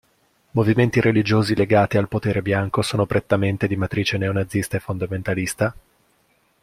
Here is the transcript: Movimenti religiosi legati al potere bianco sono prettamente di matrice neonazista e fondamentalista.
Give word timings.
Movimenti 0.53 0.99
religiosi 0.99 1.53
legati 1.53 1.95
al 1.95 2.07
potere 2.07 2.41
bianco 2.41 2.81
sono 2.81 3.05
prettamente 3.05 3.67
di 3.67 3.75
matrice 3.75 4.17
neonazista 4.17 4.75
e 4.77 4.79
fondamentalista. 4.79 5.75